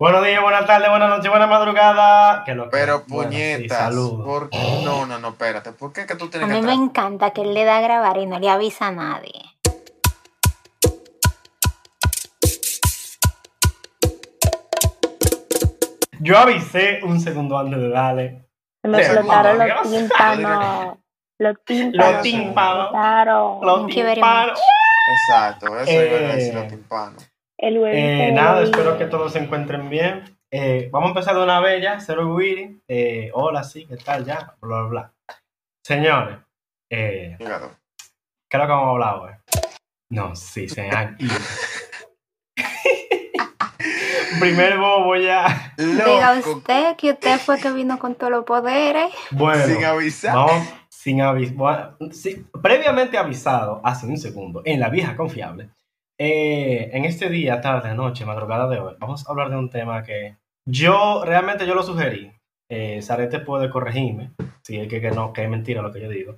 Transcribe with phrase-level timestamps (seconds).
[0.00, 2.44] Buenos días, buenas tardes, buenas noches, buenas madrugadas.
[2.44, 3.78] Que lo que- Pero bueno, sí, puñetas.
[3.78, 4.24] saludos.
[4.24, 4.82] ¿por qué?
[4.84, 5.72] No, no, no, espérate.
[5.72, 7.78] ¿Por qué que tú A tienes mí que me tra- encanta que él le da
[7.78, 9.42] a grabar y no le avisa a nadie.
[16.20, 18.44] Yo avisé un segundo antes de darle.
[18.82, 20.96] Se me explotaron los tímpanos.
[21.38, 21.94] Los tímpanos.
[21.94, 22.92] Los me tímpanos.
[23.62, 24.60] Los tímpanos.
[25.10, 27.30] Exacto, eso iba a decir Eh, los timpanos.
[27.58, 27.84] El.
[27.86, 30.38] Eh, nada, espero que todos se encuentren bien.
[30.50, 32.80] Eh, vamos a empezar de una vez ya, cero Willy.
[32.86, 34.54] Eh, hola, sí, ¿qué tal ya?
[34.60, 35.12] Bla, bla, bla.
[35.84, 36.38] Señores,
[36.88, 37.66] eh, Fíjate.
[38.48, 39.32] ¿qué es lo que vamos a hablar hoy?
[40.10, 41.34] No, sí, se han ido.
[44.40, 45.74] Primero voy a...
[45.76, 49.12] Diga Loco, usted que usted fue que vino con todos los poderes.
[49.32, 50.34] Bueno, sin avisar.
[50.34, 51.96] vamos sin avisar.
[52.62, 55.70] previamente avisado, hace un segundo, en la vieja confiable.
[56.20, 60.02] Eh, en este día, tarde, noche, madrugada de hoy, vamos a hablar de un tema
[60.02, 60.36] que
[60.66, 62.32] yo realmente yo lo sugerí.
[62.70, 66.08] Eh, Sarete puede corregirme si es que, que no, que es mentira lo que yo
[66.08, 66.36] digo.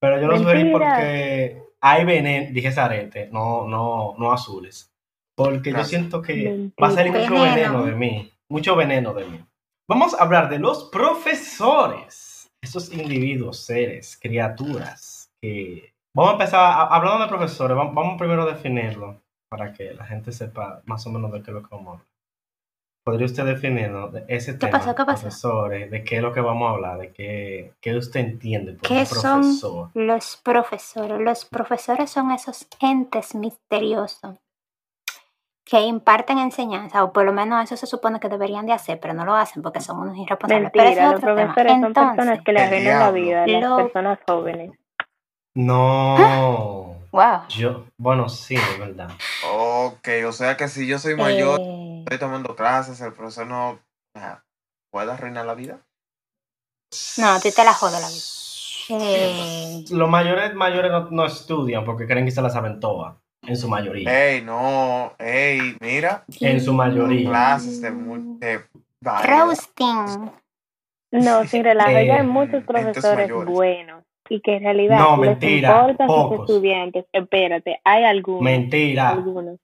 [0.00, 0.78] Pero yo lo sugerí Mentira.
[0.78, 4.90] porque hay veneno, dije Sarete, no, no, no azules.
[5.36, 6.74] Porque yo siento que Mentira.
[6.82, 7.44] va a salir mucho Veneno.
[7.54, 9.40] veneno de mí, mucho veneno de mí.
[9.88, 15.91] Vamos a hablar de los profesores, esos individuos, seres, criaturas que...
[16.14, 20.04] Vamos a empezar a- hablando de profesores, vamos, vamos primero a definirlo para que la
[20.04, 22.06] gente sepa más o menos de qué es lo que vamos a hablar.
[23.04, 24.08] ¿Podría usted definirlo?
[24.10, 24.94] De ese tema, pasó?
[24.94, 25.22] ¿Qué pasó?
[25.22, 28.82] profesores, de qué es lo que vamos a hablar, de qué, qué usted entiende por
[28.86, 29.90] ¿Qué son?
[29.94, 31.18] Los profesores.
[31.20, 34.36] Los profesores son esos entes misteriosos
[35.64, 39.14] que imparten enseñanza, o por lo menos eso se supone que deberían de hacer, pero
[39.14, 40.70] no lo hacen porque son unos irresponsables.
[40.72, 41.54] pero Mentira, es los otro tema.
[41.54, 44.72] profesores son Entonces, personas que le arruinan la vida a las Lo- personas jóvenes.
[45.54, 46.96] No.
[47.12, 47.42] wow.
[47.48, 49.10] Yo, bueno, sí, es verdad.
[49.50, 53.78] Ok, o sea que si yo soy mayor, Eh, estoy tomando clases, el profesor no
[54.90, 55.80] puede arruinar la vida.
[57.18, 58.20] No, a ti te la jode la vida.
[58.90, 63.56] eh, Los mayores mayores no, no estudian porque creen que se las saben todas, en
[63.56, 64.28] su mayoría.
[64.30, 67.28] Ey, no, ey, mira, En su mayoría.
[67.30, 67.90] clases de,
[68.40, 68.64] de
[69.00, 70.30] roasting.
[71.14, 75.30] No, sin relajo, Eh, ya hay muchos profesores buenos y que en realidad No, les
[75.30, 76.40] mentira, importan sus pocos.
[76.50, 77.04] estudiantes.
[77.12, 78.42] Espérate, hay algunos.
[78.42, 79.10] Mentira.
[79.10, 79.58] algunos.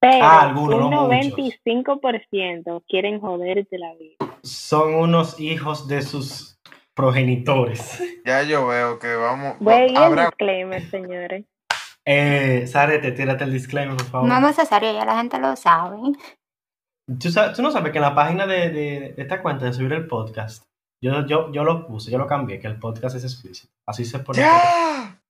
[0.00, 1.32] Pero Ah, algunos, un no muchos.
[1.64, 4.16] 95% quieren joderte la vida.
[4.42, 6.58] Son unos hijos de sus
[6.94, 8.02] progenitores.
[8.24, 11.44] Ya yo veo que vamos, Güey, y el habrá disclaimer, señores.
[12.04, 14.28] Eh, Sarete, tírate el disclaimer, por favor.
[14.28, 15.96] No es necesario, ya la gente lo sabe.
[17.06, 17.28] ¿Tú,
[17.62, 20.64] no sabes que en la página de, de- de esta cuenta de subir el podcast,
[21.02, 23.72] yo, yo, yo lo puse, yo lo cambié, que el podcast es explícito.
[23.86, 24.38] Así se pone.
[24.40, 25.20] ¡Ya!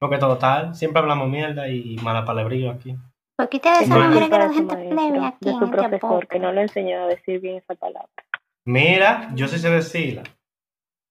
[0.00, 2.96] Porque total, siempre hablamos mierda y mala palabrillo aquí.
[3.36, 4.10] Porque ustedes Es son Bueno.
[4.10, 7.06] mujeres que la de gente plebe aquí de su profesor, que no le enseñó a
[7.08, 8.08] decir bien esa palabra.
[8.66, 10.22] Mira, yo sí sé decirla.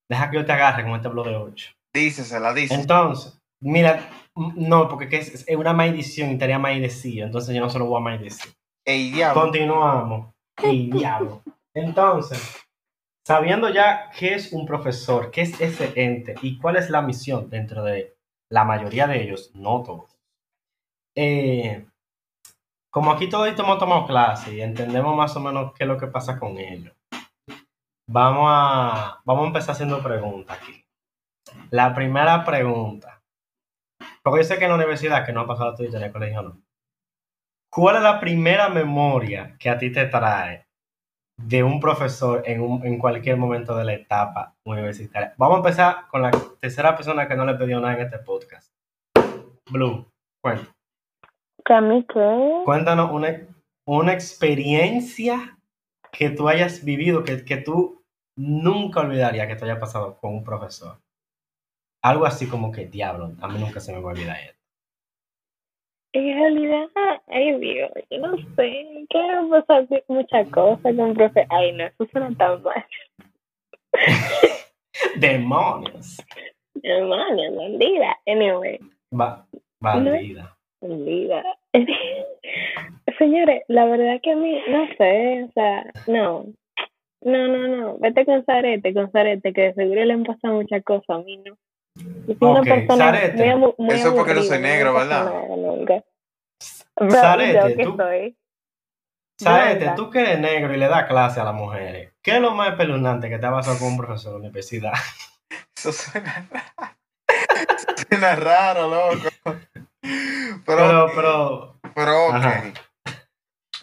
[0.09, 1.71] Deja que yo te agarre con este blog de 8.
[1.93, 2.75] Dícesela, dice.
[2.75, 7.69] Entonces, mira, no, porque que es, es una maldición y estaría maldecido, entonces yo no
[7.69, 8.53] se lo voy a maldecir.
[8.85, 9.41] Ey, diablo.
[9.41, 10.33] Continuamos.
[10.61, 11.41] Y diablo.
[11.75, 12.62] Entonces,
[13.23, 17.49] sabiendo ya qué es un profesor, qué es ese ente y cuál es la misión
[17.49, 18.15] dentro de
[18.49, 20.17] la mayoría de ellos, no todos.
[21.15, 21.85] Eh,
[22.91, 26.07] como aquí todos hemos tomado clase y entendemos más o menos qué es lo que
[26.07, 26.93] pasa con ellos,
[28.07, 30.85] vamos a, vamos a empezar haciendo preguntas aquí.
[31.71, 33.21] La primera pregunta,
[34.21, 36.41] porque yo sé que en la universidad, que no ha pasado tú en el colegio
[36.41, 36.61] no.
[37.71, 40.67] ¿Cuál es la primera memoria que a ti te trae
[41.47, 45.33] de un profesor en, un- en cualquier momento de la etapa universitaria?
[45.37, 48.71] Vamos a empezar con la tercera persona que no le pidió nada en este podcast.
[49.69, 50.05] Blue,
[50.43, 50.71] cuenta.
[51.65, 52.61] ¿Que a mí qué?
[52.65, 53.47] cuéntanos una,
[53.87, 55.57] una experiencia
[56.11, 58.01] que tú hayas vivido, que, que tú
[58.37, 60.97] nunca olvidarías que te haya pasado con un profesor.
[62.03, 64.59] Algo así como que, diablo, a mí nunca se me va a olvidar esto.
[66.13, 66.87] En realidad,
[67.27, 71.47] ay Dios, yo no sé, que me pasado muchas cosas con profe.
[71.49, 72.85] Ay, no, eso suena tan mal.
[75.15, 76.17] ¡Demonios!
[76.83, 78.17] Hermano, bandida.
[78.27, 78.79] Anyway,
[79.11, 79.47] Va,
[79.79, 80.55] bandida.
[80.81, 81.43] bandida.
[83.17, 86.45] Señores, la verdad que a mí, no sé, o sea, no.
[87.21, 90.83] No, no, no, vete con Zarete, con Zarete, que de seguro le han pasado muchas
[90.83, 91.57] cosas, a mí no.
[91.95, 93.55] Yo soy Ok, una persona Zarete.
[93.55, 95.25] muy, muy Eso porque no soy aburrida, negro, ¿verdad?
[97.77, 98.37] que tú- soy.
[99.85, 99.95] Blanca.
[99.95, 102.69] tú que eres negro y le das clase a las mujeres, ¿qué es lo más
[102.69, 104.93] espeluznante que te ha pasado con un profesor de la universidad?
[105.75, 106.95] Eso suena raro.
[108.09, 109.29] suena raro, loco.
[110.01, 112.33] Pero, Pero, pero, pero ok.
[112.35, 112.63] Ajá.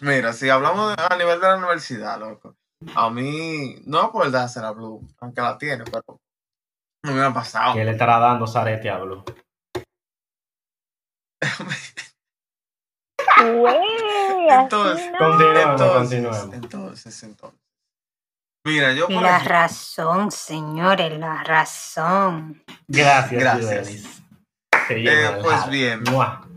[0.01, 2.55] Mira, si hablamos de- a nivel de la universidad, loco,
[2.95, 6.19] a mí no por dársela Blue, aunque la tiene, pero
[7.03, 7.73] no me ha pasado.
[7.73, 9.23] Que le estará dando zarete a Blue.
[14.49, 15.17] Entonces, no.
[15.17, 16.53] Continuemos, entonces, continuemos.
[16.53, 17.59] entonces, entonces.
[18.65, 22.63] Mira, yo por La ejemplo- razón, señores, la razón.
[22.87, 24.21] Gracias, Gracias.
[24.89, 26.03] Eh, pues bien.
[26.03, 26.47] Mua.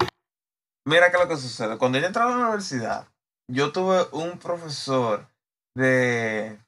[0.87, 1.79] Mira qué es lo que sucede.
[1.79, 3.09] Cuando yo entré a la universidad,
[3.51, 5.27] yo tuve un profesor
[5.75, 6.59] de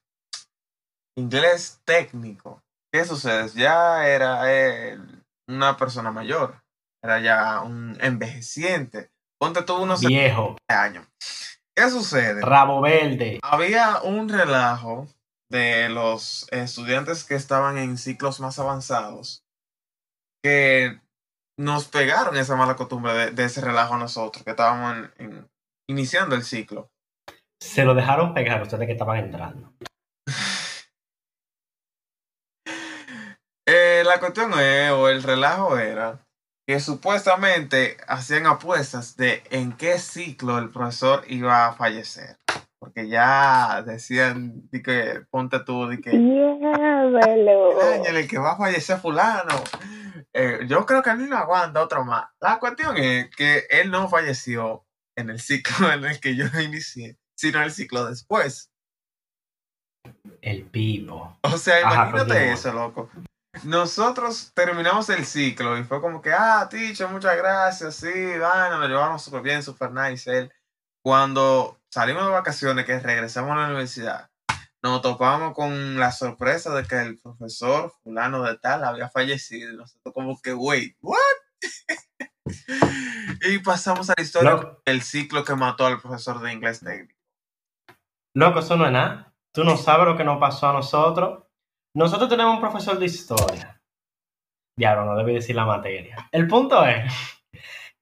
[1.18, 2.62] inglés técnico.
[2.96, 3.46] ¿Qué sucede?
[3.54, 4.40] Ya era
[5.46, 6.62] una persona mayor.
[7.04, 9.10] Era ya un envejeciente.
[9.38, 11.06] Ponte tú unos Viejo, 70 años.
[11.76, 12.40] ¿Qué sucede?
[12.40, 13.38] rabo verde.
[13.42, 15.08] Había un relajo
[15.50, 19.44] de los estudiantes que estaban en ciclos más avanzados
[20.42, 20.98] que
[21.58, 25.50] nos pegaron esa mala costumbre de, de ese relajo a nosotros, que estábamos en- en-
[25.90, 26.88] iniciando el ciclo.
[27.62, 29.74] Se lo dejaron pegar ustedes que estaban entrando.
[33.68, 36.26] Eh, la cuestión es, o el relajo era,
[36.66, 42.38] que supuestamente hacían apuestas de en qué ciclo el profesor iba a fallecer.
[42.78, 46.64] Porque ya decían, di que ponte tú, di que en
[48.16, 49.62] el que va a fallecer fulano.
[50.32, 52.30] Eh, yo creo que él no aguanta otro más.
[52.40, 57.18] La cuestión es que él no falleció en el ciclo en el que yo inicié,
[57.36, 58.70] sino en el ciclo después.
[60.40, 61.36] El pipo.
[61.42, 62.54] O sea, Ajá, imagínate continúa.
[62.54, 63.10] eso, loco.
[63.64, 68.88] Nosotros terminamos el ciclo y fue como que, ah, teacher, muchas gracias, sí, bueno, nos
[68.88, 70.52] llevamos súper bien, súper nice él.
[71.02, 74.30] Cuando salimos de vacaciones, que regresamos a la universidad,
[74.82, 79.72] nos topamos con la sorpresa de que el profesor fulano de tal había fallecido.
[79.72, 81.16] Y nosotros como que, wait, what?
[83.42, 87.18] y pasamos a la historia Loco, del ciclo que mató al profesor de inglés técnico.
[88.34, 89.32] loco, eso no es nada.
[89.52, 91.45] Tú no sabes lo que nos pasó a nosotros.
[91.96, 93.80] Nosotros tenemos un profesor de historia.
[94.78, 96.28] Diablo, no debí decir la materia.
[96.30, 97.10] El punto es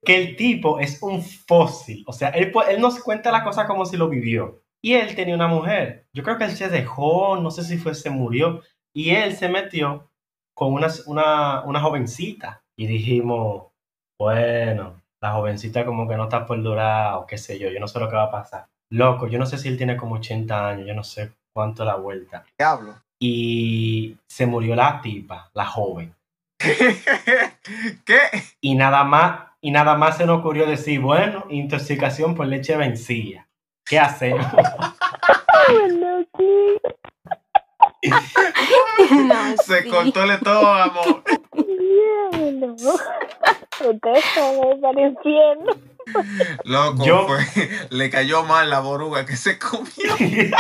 [0.05, 2.03] que el tipo es un fósil.
[2.09, 4.65] O sea, él, él nos cuenta la cosa como si lo vivió.
[4.83, 6.09] Y él tenía una mujer.
[6.13, 8.63] Yo creo que él se dejó, no sé si fue, se murió.
[8.93, 10.11] Y él se metió
[10.57, 12.65] con una, una, una jovencita.
[12.77, 13.69] Y dijimos,
[14.19, 17.71] bueno, la jovencita como que no está por durar o qué sé yo.
[17.71, 18.67] Yo no sé lo que va a pasar.
[18.91, 20.85] Loco, yo no sé si él tiene como 80 años.
[20.89, 22.45] Yo no sé cuánto la vuelta.
[22.59, 23.04] Diablo.
[23.19, 26.15] Y se murió la tipa, la joven.
[26.59, 28.19] ¿Qué?
[28.61, 33.47] Y nada más, y nada más se nos ocurrió decir, bueno, intoxicación por leche vencida.
[33.85, 34.47] ¿Qué hacemos?
[35.71, 38.11] Bueno, sí.
[39.25, 39.89] No, Se sí.
[39.89, 41.23] cortó el estómago.
[43.81, 45.73] Ustedes son para el infierno.
[46.65, 47.47] Loco, Yo- fue-
[47.91, 49.89] le cayó mal la boruga que se comió.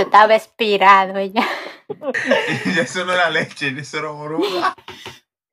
[0.00, 1.46] Se estaba expirado ella.
[2.64, 4.74] Y eso no era leche, eso era boruga.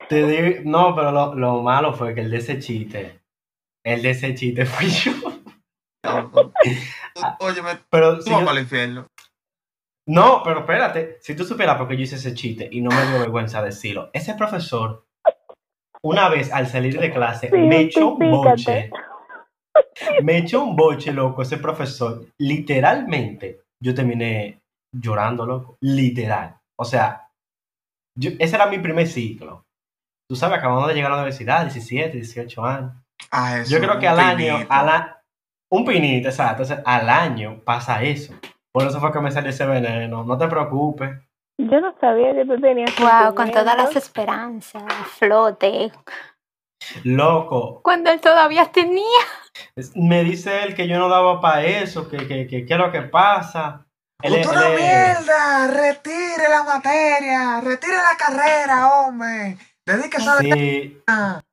[0.08, 3.20] Te digo- no, pero lo, lo malo fue que el de ese chiste,
[3.84, 5.12] el de ese chiste fui yo.
[7.40, 9.08] Oye, me Pero si yo- para el infierno.
[10.08, 13.06] no, pero espérate, si tú supieras por qué yo hice ese chiste y no me
[13.08, 15.06] dio vergüenza decirlo, ese profesor,
[16.04, 18.92] una vez al salir de clase, Sí, me echó un boche.
[20.24, 22.26] Me echó un boche, loco, ese profesor.
[22.38, 25.78] Literalmente, yo terminé llorando, loco.
[25.82, 26.58] Literal.
[26.80, 27.30] O sea,
[28.18, 29.66] yo- ese era mi primer ciclo.
[30.30, 32.92] Tú sabes, acabamos de llegar a la universidad, 17, 18 años.
[33.32, 34.74] Ah, eso, Yo creo que al año, pinito.
[34.74, 35.22] a-
[35.72, 36.64] un pinito, exacto.
[36.64, 38.34] Entonces, al año pasa eso.
[38.72, 40.24] Por eso fue que me salió ese veneno.
[40.24, 41.18] No te preocupes.
[41.60, 44.84] Yo no sabía que tú tenías Wow, con todas las esperanzas,
[45.18, 45.92] flote.
[47.04, 49.04] Loco, Cuando él todavía tenía.
[49.96, 52.92] me dice él que yo no daba para eso, que, que, que qué es lo
[52.92, 53.86] que pasa.
[54.22, 55.68] Él es- ¡Puta él es- mierda!
[55.68, 57.62] ¡Retire la materia!
[57.62, 59.58] ¡Retire la carrera, hombre!
[59.86, 61.44] Dedíquese a Sí, la...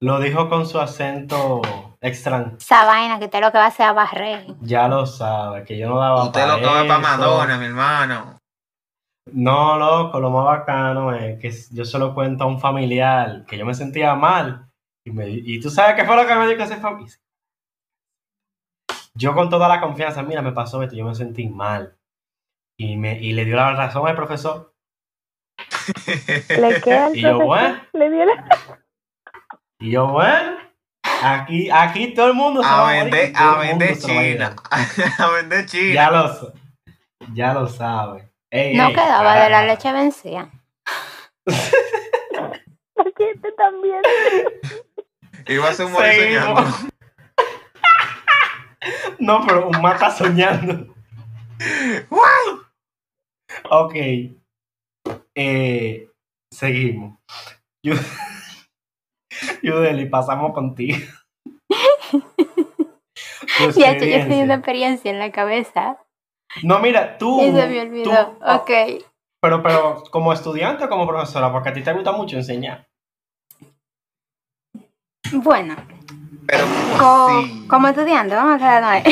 [0.00, 1.60] lo dijo con su acento
[2.00, 2.56] extranjero.
[2.58, 4.46] Esa vaina que usted lo que va a hacer es barrer.
[4.60, 7.00] Ya lo sabe, que yo no daba Usted pa' lo que va para eso.
[7.00, 8.38] Madonna, mi hermano.
[9.30, 13.56] No, loco, lo más bacano es que yo se lo cuento a un familiar que
[13.56, 14.68] yo me sentía mal.
[15.04, 17.18] Y, me, y tú sabes qué fue lo que me dijo ese familiar.
[19.14, 21.96] Yo con toda la confianza, mira, me pasó esto, yo me sentí mal.
[22.78, 24.74] Y, me, y le dio la razón al profesor.
[26.48, 27.80] Le queda al Y yo, profesor, bueno.
[27.92, 28.46] Le dio la...
[29.80, 30.56] Y yo, bueno,
[31.22, 33.98] aquí, aquí todo el mundo se va A vender, a el vender va a.
[33.98, 34.56] China.
[35.18, 35.94] A vender China.
[35.94, 36.52] Ya lo,
[37.34, 38.31] ya lo sabe.
[38.54, 40.50] Ey, No ey, quedaba de la leche vencida.
[42.94, 44.02] Porque este también.
[45.46, 46.58] Iba a ser un Seguimos.
[46.58, 46.62] enseñando.
[49.18, 50.92] No, pero un mata soñando.
[53.70, 53.94] Ok.
[55.36, 56.08] Eh,
[56.52, 57.18] seguimos.
[57.84, 57.94] Yu-
[59.62, 60.98] Yudeli, pasamos contigo.
[63.76, 65.98] Ya, yo estoy una experiencia en la cabeza.
[66.62, 67.40] No, mira, tú.
[67.42, 68.10] Y se me olvidó.
[68.26, 68.70] tú- oh, Ok.
[69.40, 72.86] Pero, pero, como estudiante o como profesora, porque a ti te gusta mucho enseñar.
[75.32, 75.74] Bueno,
[76.46, 76.64] Pero
[77.68, 79.02] como estudiante, vamos a quedarnos ahí.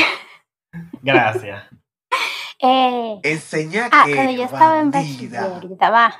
[1.01, 1.63] Gracias.
[2.63, 6.13] Eh, Enseña ah, que cuando yo estaba en bachiller, estaba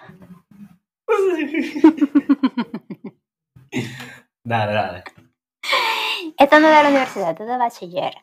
[4.44, 5.04] dale, dale.
[6.40, 8.16] Esto no es de la universidad, esto es de bachiller.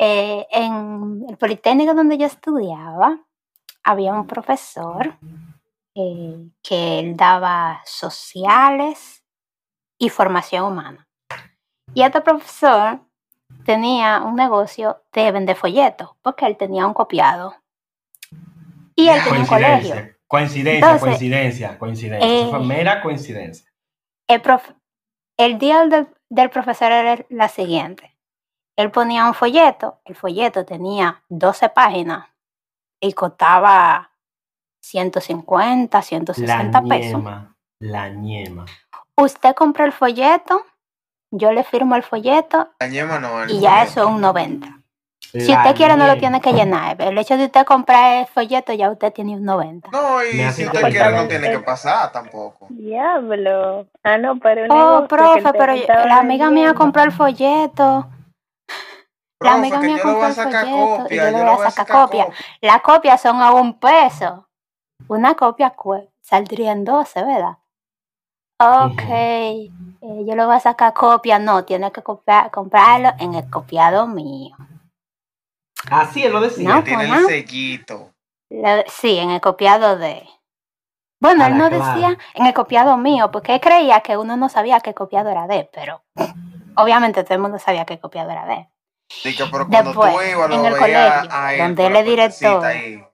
[0.00, 3.18] Eh, en el Politécnico donde yo estudiaba,
[3.82, 5.16] había un profesor
[5.94, 9.24] eh, que él daba sociales
[9.98, 11.08] y formación humana.
[11.94, 13.00] Y este profesor
[13.64, 17.56] tenía un negocio de vender folletos, porque él tenía un copiado.
[18.94, 19.94] Y él tenía un colegio.
[19.94, 20.14] Coincidencia.
[20.28, 22.28] Coincidencia, Entonces, coincidencia, coincidencia.
[22.28, 23.68] Eso fue eh, mera coincidencia.
[24.28, 24.74] El, prof-
[25.38, 28.14] el día del, del profesor era la siguiente.
[28.78, 32.28] Él ponía un folleto, el folleto tenía 12 páginas
[33.00, 34.12] y costaba
[34.80, 37.18] 150, La 160 pesos.
[37.20, 37.56] ñema.
[37.80, 38.66] La ñema.
[39.16, 40.64] Usted compra el folleto,
[41.32, 43.90] yo le firmo el folleto La ñema no, el y ya folleto.
[43.90, 44.68] eso es un 90.
[45.20, 47.02] Si La usted quiere no lo tiene que llenar.
[47.02, 49.90] El hecho de usted comprar el folleto ya usted tiene un 90.
[49.90, 52.68] No, y Me si usted quiere no el- tiene que pasar tampoco.
[52.70, 53.88] Diablo.
[54.04, 55.74] Ah, no, pero Oh, profe, pero
[56.06, 58.08] la amiga mía compró el folleto.
[59.40, 62.28] La amiga mía compró el folleto y copia, yo le voy a sacar copia.
[62.60, 64.48] Las copias son a un peso.
[65.06, 65.74] Una copia
[66.20, 67.58] saldría en 12, ¿verdad?
[68.60, 69.00] Ok.
[69.08, 71.38] eh, yo le voy a sacar copia.
[71.38, 74.56] No, tiene que copiar- comprarlo en el copiado mío.
[75.90, 76.68] Así él lo decía.
[76.68, 76.82] No.
[76.82, 78.10] Tiene el sellito.
[78.88, 80.28] Sí, en el copiado de...
[81.20, 81.92] Bueno, él no clara.
[81.94, 85.30] decía en el copiado mío, porque él creía que uno no sabía que el copiado
[85.30, 86.02] era de pero
[86.76, 88.68] obviamente todo el mundo sabía que el copiado era de
[89.24, 91.96] Dice, pero cuando Después, tú ibas, en lo el veías colegio, a él donde él
[91.96, 92.64] es director.
[92.64, 93.04] ahí.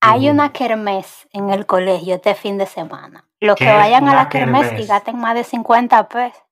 [0.00, 3.28] Hay una kermés en el colegio este fin de semana.
[3.40, 6.42] Los ¿Qué que vayan a la kermés y gasten más de 50 pesos.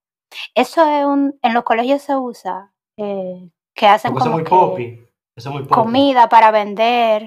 [0.55, 4.35] Eso es un, en los colegios se usa, eh, que hacen Porque eso es como
[4.37, 5.09] muy que popi.
[5.37, 5.75] Eso es muy popi.
[5.75, 7.23] comida para vender.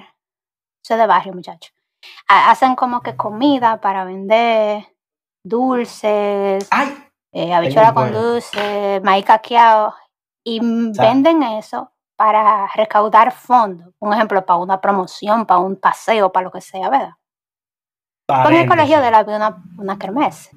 [0.82, 1.74] Eso es de barrio, muchachos.
[2.28, 4.86] Hacen como que comida para vender,
[5.46, 7.03] dulces, ¡Ay!
[7.34, 8.32] Eh, habichuela con bueno.
[8.34, 9.94] dulce, maíz caqueado,
[10.46, 13.94] y venden eso para recaudar fondos.
[14.00, 17.14] Un ejemplo, para una promoción, para un paseo, para lo que sea, ¿verdad?
[18.28, 20.52] Pues en el colegio de él había una, una kermés.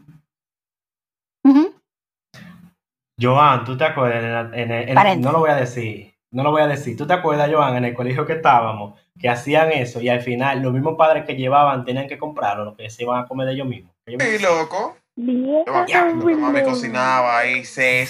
[3.21, 4.23] Joan, ¿tú te acuerdas?
[4.23, 5.25] En el- en el- en- Paréntesis.
[5.25, 6.15] no lo voy a decir.
[6.33, 6.97] No lo voy a decir.
[6.97, 10.61] ¿Tú te acuerdas, Joan, en el colegio que estábamos, que hacían eso y al final
[10.61, 13.55] los mismos padres que llevaban tenían que comprarlo, lo que se iban a comer de
[13.55, 13.95] ellos mismos?
[14.05, 14.93] Ellos Sí, mismos.
[15.17, 15.87] Loco.
[15.87, 18.07] Yo me que cocinaba y se.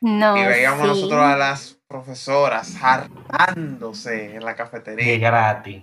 [0.00, 0.88] No, Y veíamos sí.
[0.88, 5.18] nosotros a las profesoras hartándose en la De cafetería.
[5.18, 5.82] gratis.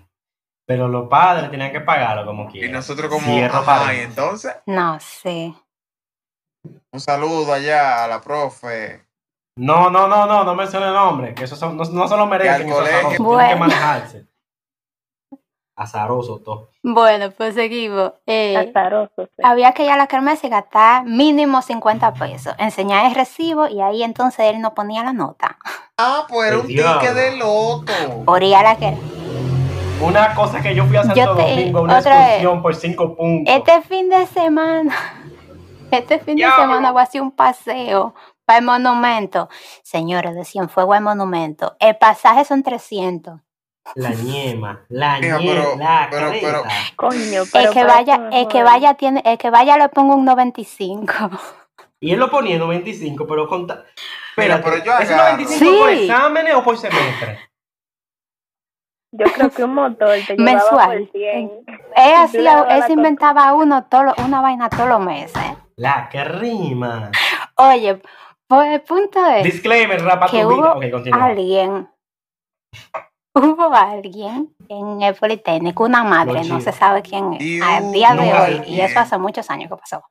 [0.65, 2.73] Pero los padres tenían que pagarlo como Y quieran.
[2.73, 5.55] nosotros como, Cierro ajá, y entonces, No, sí.
[6.91, 9.05] un saludo allá a la profe.
[9.57, 12.27] No, no, no, no, no mencione el nombre, que eso son, no, no se lo
[12.27, 13.23] merecen, al colegio.
[13.23, 13.49] Bueno.
[13.49, 14.25] que manejarse.
[15.77, 16.69] Azaroso todo.
[16.81, 18.13] Bueno, pues seguimos.
[18.25, 19.11] Eh, Azaroso.
[19.17, 19.41] sí.
[19.43, 22.53] había que ir a la kermés y gastar mínimo 50 pesos.
[22.57, 25.57] Enseñar el recibo y ahí entonces él no ponía la nota.
[25.99, 27.93] Ah, pues era un ticket de loto.
[28.25, 28.99] Por ir a la kermés.
[30.01, 32.05] Una cosa que yo fui a Santo Yo te- Domingo, una vez.
[32.07, 33.55] excursión por cinco puntos.
[33.55, 34.95] Este fin de semana,
[35.91, 38.13] este fin de semana voy a hacer un paseo
[38.45, 39.47] para el monumento.
[39.83, 41.75] Señores, de Cienfuegos al monumento.
[41.79, 43.39] El pasaje son 300.
[43.95, 46.63] La ñema, la ñema, pero- la pero- pero-.
[46.95, 50.25] Coño, El pero que vaya, el que vaya tiene, el que vaya le pongo un
[50.25, 51.13] 95.
[51.99, 53.65] Y él lo ponía en 95, pero con...
[53.65, 53.83] ta-
[54.35, 55.31] Mira, pero yo ¿Es agarro.
[55.37, 56.03] 95 por Sí.
[56.03, 57.39] exámenes o por semestre?
[59.13, 60.99] Yo creo que un motor te Mensual.
[61.05, 61.51] por 100.
[61.95, 65.41] Él se inventaba uno todo, lo- una vaina todos los meses.
[65.75, 67.09] La que rima.
[67.55, 67.99] Oye,
[68.47, 71.25] pues el punto es Disclaimer, rapa que hubo Ok, continúa.
[71.25, 71.89] alguien,
[73.33, 78.31] hubo alguien en el Politécnico, una madre, no se sabe quién es, al día de
[78.31, 80.03] no, hoy, y eso hace muchos años que pasó,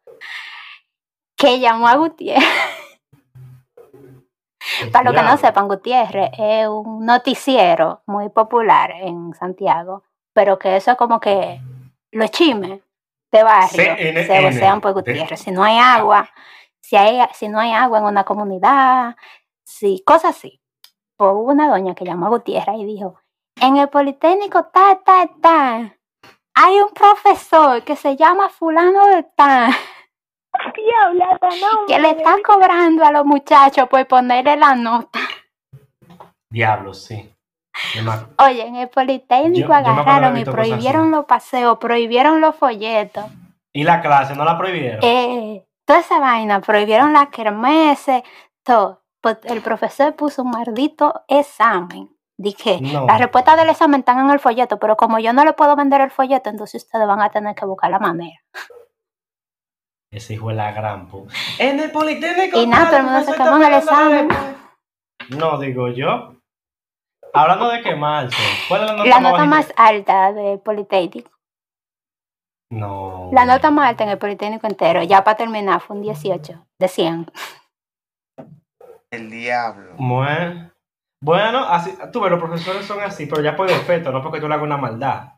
[1.36, 2.44] que llamó a Gutiérrez.
[4.92, 10.76] Para los que no sepan, Gutiérrez es un noticiero muy popular en Santiago, pero que
[10.76, 11.60] eso es como que
[12.10, 12.80] los chimes
[13.30, 14.26] de barrio CNN.
[14.26, 15.40] se vocean por Gutiérrez.
[15.40, 16.28] Si no hay agua,
[16.80, 19.16] si, hay, si no hay agua en una comunidad,
[19.64, 20.60] si, cosas así.
[21.16, 23.16] Pues hubo una doña que llamó a Gutiérrez y dijo,
[23.60, 25.96] en el Politécnico ta, ta, ta,
[26.54, 29.72] hay un profesor que se llama fulano de tal,
[30.76, 31.86] Diablata, no.
[31.88, 35.20] que le está cobrando a los muchachos por ponerle la nota.
[36.50, 37.32] Diablo, sí.
[38.38, 43.24] Oye, en el Politécnico Yo- agarraron y prohibieron los paseos, prohibieron los folletos.
[43.74, 45.00] ¿Y la clase no la prohibieron?
[45.02, 48.22] Eh, toda esa vaina, prohibieron las kermeses,
[48.62, 49.02] todo.
[49.22, 52.10] Pues el profesor puso un maldito examen.
[52.38, 53.06] Dije, No.
[53.06, 56.00] las respuestas del examen están en el folleto, pero como yo no le puedo vender
[56.02, 58.38] el folleto, entonces ustedes van a tener que buscar la manera.
[60.12, 61.26] Ese hijo de la gran pu-
[61.58, 62.58] En el Politécnico.
[62.60, 64.28] Y nada, todo el mundo se quemó en el examen.
[65.30, 66.34] No, digo yo.
[67.34, 68.36] Hablando de quemarse.
[68.68, 69.56] ¿Cuál es la nota La más nota bajita?
[69.56, 71.30] más alta del Politécnico.
[72.70, 73.30] No.
[73.32, 76.88] La nota más alta en el Politécnico entero, ya para terminar, fue un 18 de
[76.88, 77.30] 100.
[79.10, 79.94] El diablo.
[79.98, 80.70] Bueno,
[81.22, 84.48] bueno así, tú ves, los profesores son así, pero ya por defecto, no porque tú
[84.48, 85.32] le hagas una maldad.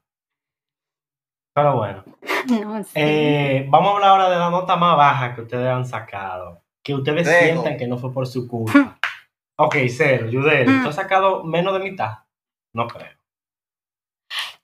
[1.54, 2.04] Pero bueno,
[2.48, 6.62] No eh, vamos a hablar ahora de la nota más baja que ustedes han sacado.
[6.82, 8.98] Que ustedes sientan que no fue por su culpa.
[9.58, 12.18] ok, cero, Yudel, ¿tú has sacado menos de mitad?
[12.72, 13.18] No creo.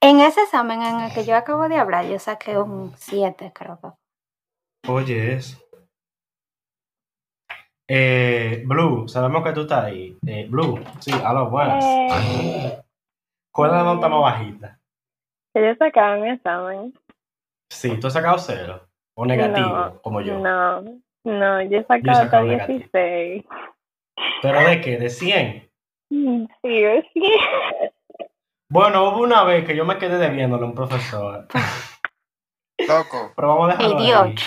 [0.01, 3.81] En ese examen en el que yo acabo de hablar, yo saqué un 7, creo
[3.81, 4.91] que.
[4.91, 5.59] Oye, eso.
[7.89, 10.17] Eh, Blue, sabemos que tú estás ahí.
[10.27, 11.85] Eh, Blue, sí, aló, buenas.
[11.85, 12.81] Eh,
[13.53, 14.79] ¿Cuál es la nota más bajita?
[15.55, 16.93] que yo sacaba mi examen.
[17.71, 18.89] Sí, tú has sacado cero.
[19.17, 20.39] O negativo, No, como yo.
[20.41, 20.83] No,
[21.25, 22.79] no, yo he Yo he sacado hasta sacado negativo.
[22.93, 23.45] 16.
[24.43, 24.99] ¿Pero de qué?
[24.99, 25.71] ¿De 100?
[26.11, 27.23] Mm, Sí, yo sí.
[28.69, 31.47] Bueno, hubo una vez que yo me quedé debiéndole a un profesor.
[32.89, 34.01] Loco, Pero vamos a dejarlo.
[34.03, 34.43] Idiota.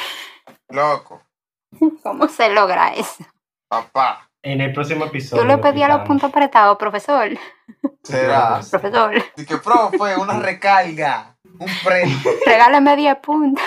[0.69, 1.21] loco,
[2.03, 3.23] ¿Cómo se logra eso?
[3.67, 4.23] papá.
[4.41, 5.43] En el próximo episodio.
[5.43, 6.07] Tú le pedías los explicamos.
[6.07, 7.29] puntos apretados, profesor.
[8.03, 8.61] Será.
[8.71, 11.35] Profesor, Y que profe, una recarga.
[11.59, 12.35] Un préstamo.
[12.45, 13.63] regálame 10 puntos.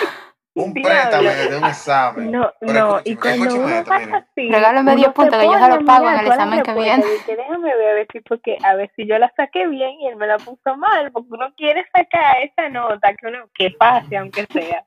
[0.55, 2.31] Un préstamo de un examen.
[2.31, 5.45] No, Pero no, y cuando uno esto, pasa así, Regálame uno 10 se puntos, que
[5.45, 7.03] yo se los a pago en el examen que viene.
[7.27, 10.15] déjame ver a ver si porque a ver si yo la saqué bien y él
[10.15, 14.47] me la puso mal, porque uno quiere sacar esa nota que uno que pase aunque
[14.51, 14.83] sea.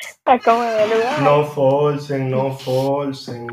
[0.00, 1.20] Está como de lugar.
[1.22, 3.46] No forcen, no forcen.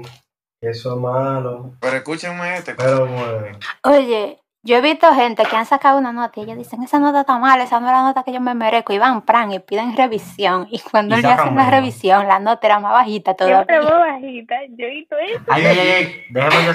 [0.62, 1.73] Eso es malo.
[1.79, 2.73] Pero escúchenme este.
[2.75, 3.58] Pero bueno.
[3.84, 7.21] Oye, yo he visto gente que han sacado una nota y ellos dicen, esa nota
[7.21, 8.93] está mal, esa no es la nota que yo me merezco.
[8.93, 10.67] Y van, pran, y piden revisión.
[10.71, 13.79] Y cuando Y le hacen la revisión, la nota era más bajita todavía.
[13.81, 14.55] muy bajita.
[14.69, 15.41] Yo he visto eso.
[15.49, 16.73] Ay, ay, ay, déjame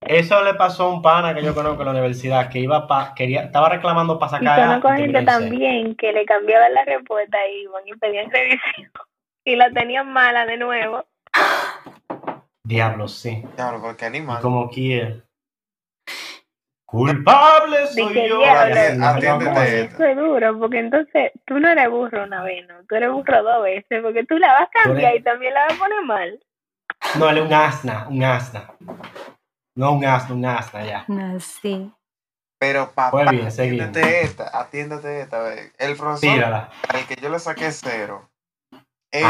[0.00, 3.12] Eso le pasó a un pana que yo conozco en la universidad que iba pa,
[3.14, 4.80] quería, estaba reclamando para Y sacar.
[4.80, 5.38] conozco y gente el cero.
[5.38, 8.90] también que le cambiaban la respuesta y iban y pedían revisión.
[9.44, 11.04] Y la tenían mala de nuevo.
[12.64, 13.42] Diablo, sí.
[13.56, 14.40] Diablo, porque animal.
[14.40, 15.16] como quiera.
[16.86, 18.42] Culpable soy Dije, yo.
[18.44, 19.80] Atiéndete.
[19.84, 22.74] Eso es duro, porque entonces tú no eres burro una vez, ¿no?
[22.88, 25.66] Tú eres burro dos veces, porque tú la vas a cambiar eres- y también la
[25.66, 26.40] vas a poner mal.
[27.18, 28.70] No, él es un asna, un asna.
[29.76, 31.04] No un asna, un asna ya.
[31.08, 31.92] No, sí.
[32.58, 33.88] Pero papá, Pues bien, seguimos.
[33.88, 35.40] atiéndete esta, atiéndete esta.
[35.40, 35.72] ve.
[35.78, 36.70] El profesor Tírala.
[36.88, 38.30] al que yo le saqué cero,
[39.10, 39.24] él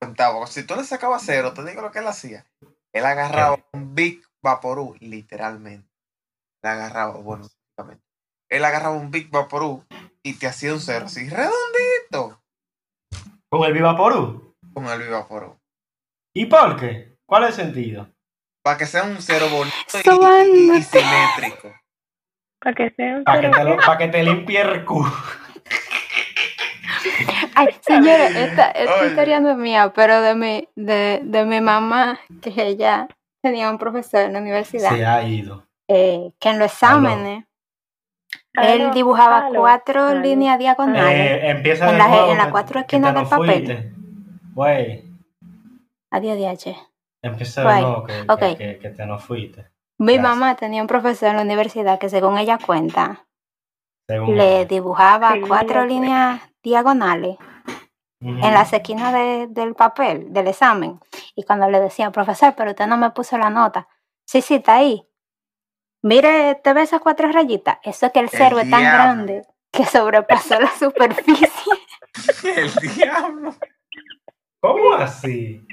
[0.00, 2.46] contaba, si tú le sacabas cero, te digo lo que él hacía.
[2.92, 5.88] Él agarraba un Big Vaporú, literalmente.
[6.62, 8.04] Le agarraba, bueno, básicamente.
[8.48, 9.84] Él agarraba un Big Vaporú
[10.22, 12.40] y te hacía un cero así, redondito,
[13.48, 14.54] Con el Vivaporú.
[14.72, 15.58] con el Big Vaporú.
[16.34, 17.18] ¿Y por qué?
[17.26, 18.08] ¿Cuál es el sentido?
[18.66, 21.72] Para que sea un cero bonito y- y, y- simétrico.
[22.58, 25.12] Para que sea un Para que, cero te pa' que te limpie el culo.
[27.54, 29.06] Ay, señores, esta, esta Oye.
[29.06, 33.06] historia no es mía, pero de mi, de, de mi mamá, que ella
[33.40, 35.64] tenía un profesor en la universidad, Se ha ido.
[35.86, 37.44] eh, que en los exámenes,
[38.54, 40.20] él Aló, dibujaba aló, cuatro aló.
[40.22, 41.20] líneas diagonales.
[41.20, 43.92] Eh, empieza En la- las cuatro esquinas del papel.
[44.54, 45.04] Güey,
[46.10, 46.76] Adiós, DH.
[47.28, 48.38] Empieza de nuevo que, Ok.
[48.38, 49.70] que, que- que te nos fuiste.
[49.98, 50.22] Mi Gracias.
[50.36, 53.26] mamá tenía un profesor en la universidad que según ella cuenta,
[54.08, 54.64] Según le ella.
[54.68, 57.36] dibujaba Según cuatro líneas diagonales
[58.20, 60.98] en las esquinas de- del papel, del examen.
[61.34, 63.88] Y cuando le decía, profesor, pero usted no me puso la nota.
[64.26, 65.06] Sí, sí, está ahí.
[66.02, 67.78] Mire, ¿te ves esas cuatro rayitas?
[67.82, 71.48] Eso es que el cero es tan grande que sobrepasó la superficie.
[72.44, 73.54] El diablo.
[74.60, 75.64] ¿Cómo así?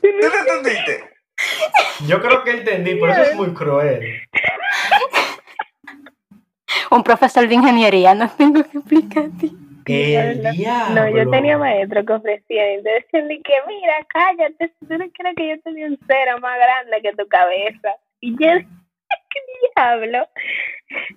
[0.00, 1.04] ¿Tú entendiste?
[2.06, 4.20] Yo creo que entendí, pero eso es muy cruel.
[6.90, 9.50] Un profesor de ingeniería, no tengo que explicarte.
[9.86, 10.94] El No, diablo.
[10.94, 14.96] No, yo tenía maestros que ofrecían y te decían de que, mira, cállate, si tú
[14.98, 17.96] no quieres que yo te dé un cero más grande que tu cabeza.
[18.20, 19.40] Y yo, ¿qué
[19.74, 20.28] diablo?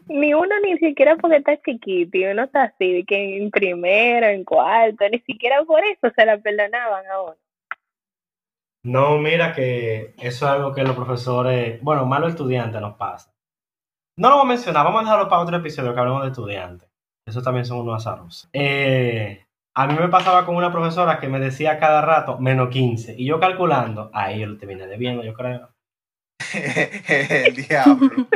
[0.08, 4.28] Ni uno ni siquiera porque está chiquito y uno está así, de que en primero,
[4.28, 7.36] en cuarto, ni siquiera por eso se la perdonaban a uno.
[8.86, 13.34] No, mira que eso es algo que los profesores, bueno, malo estudiante nos pasa.
[14.16, 16.88] No lo voy a mencionar, vamos a dejarlo para otro episodio que hablemos de estudiantes.
[17.28, 18.48] Eso también son unos azarosos.
[18.54, 19.44] Eh,
[19.74, 23.16] a mí me pasaba con una profesora que me decía cada rato menos 15.
[23.18, 25.72] Y yo calculando, ahí yo lo terminé debiendo, yo creo.
[26.54, 28.28] el diablo.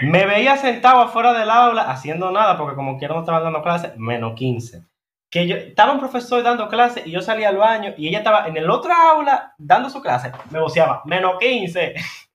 [0.00, 3.92] Me veía sentado afuera del aula haciendo nada, porque como quiera no estaba dando clase,
[3.98, 4.86] menos 15.
[5.30, 8.46] Que yo estaba un profesor dando clase y yo salía al baño y ella estaba
[8.48, 10.32] en el otro aula dando su clase.
[10.50, 11.94] Me voceaba, menos 15.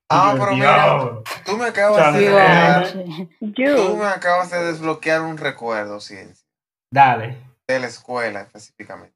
[0.09, 0.99] Ah, pero mira,
[1.43, 3.27] tú me acabas de Sí, desbloquear, Guache.
[3.39, 6.45] tú Yo, me acabas de desbloquear un recuerdo, ciencia,
[6.91, 7.37] Dale.
[7.67, 9.15] de la escuela específicamente.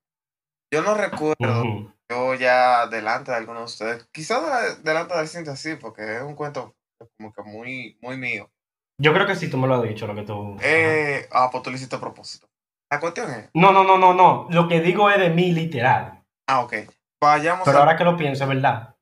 [0.73, 4.41] Yo no recuerdo yo ya delante de algunos de ustedes, quizás
[4.77, 6.73] de- delante de Cintia sí, porque es un cuento
[7.19, 8.49] como que muy, muy mío.
[8.99, 10.57] Yo creo que sí, tú me lo has dicho, lo que tú...
[10.63, 12.46] Eh, ah, pues tú lo hiciste a propósito.
[12.89, 14.47] La cuestión es, No, no, no, no, no.
[14.50, 16.23] Lo que digo es de mí, literal.
[16.47, 16.73] ah, ok,
[17.21, 18.95] vayamos, Pero ahora que lo pienso, verdad.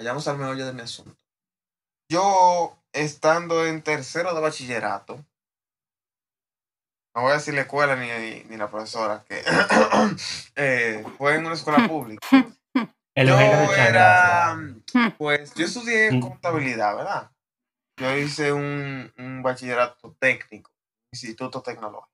[0.00, 1.16] vayamos al meollo de mi asunto.
[2.10, 5.24] Yo, estando en tercero de bachillerato,
[7.14, 8.08] no voy a decir la escuela ni,
[8.44, 9.42] ni la profesora, que
[10.56, 12.26] eh, fue en una escuela pública.
[13.14, 14.56] El yo era,
[15.18, 16.20] pues, yo estudié Mm.
[16.20, 17.30] contabilidad, ¿verdad?
[18.00, 20.70] Yo hice un, un bachillerato técnico,
[21.12, 22.08] instituto tecnológico.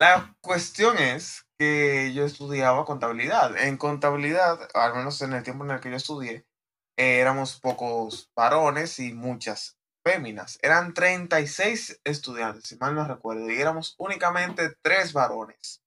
[0.00, 3.54] La cuestión es que yo estudiaba contabilidad.
[3.58, 6.46] En contabilidad, al menos en el tiempo en el que yo estudié,
[6.96, 10.58] eh, éramos pocos varones y muchas féminas.
[10.62, 15.82] Eran 36 estudiantes, si mal no recuerdo, y éramos únicamente tres varones.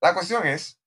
[0.00, 0.80] La cuestión es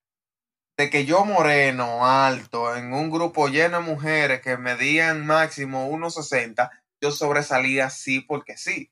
[0.76, 6.72] de que yo moreno, alto, en un grupo lleno de mujeres que medían máximo 1,60,
[7.00, 8.92] yo sobresalía sí porque sí.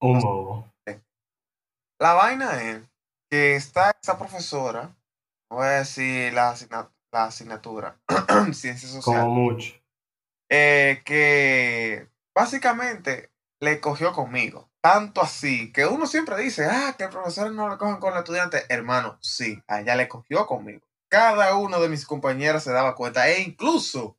[0.00, 0.73] Un bobo.
[1.98, 2.82] La vaina es
[3.30, 4.94] que está esa profesora,
[5.50, 7.98] voy a decir la, asigna- la asignatura,
[8.52, 9.74] ciencias Como sociales, mucho.
[10.50, 13.30] eh, que básicamente
[13.60, 14.70] le cogió conmigo.
[14.82, 18.18] Tanto así que uno siempre dice, ah, que el profesor no le cogen con el
[18.18, 18.64] estudiante.
[18.68, 20.86] Hermano, sí, a ella le cogió conmigo.
[21.08, 24.18] Cada uno de mis compañeros se daba cuenta, e incluso